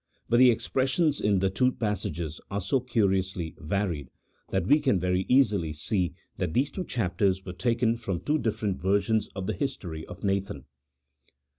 bnt 0.31 0.39
the 0.39 0.49
expressions 0.49 1.21
in 1.21 1.37
the 1.37 1.49
two 1.51 1.71
passages 1.73 2.41
are 2.49 2.59
so 2.59 2.79
curiously 2.79 3.53
varied, 3.59 4.09
1 4.47 4.63
that 4.63 4.67
we 4.67 4.79
can 4.79 4.99
very 4.99 5.27
easily 5.29 5.71
see 5.71 6.15
that 6.37 6.55
these 6.55 6.71
two 6.71 6.83
chapters 6.83 7.45
were 7.45 7.53
taken 7.53 7.95
from 7.95 8.19
two 8.19 8.39
different 8.39 8.81
versions 8.81 9.29
of 9.35 9.45
the 9.45 9.53
history 9.53 10.03
of 10.07 10.23
Nathan. 10.23 10.65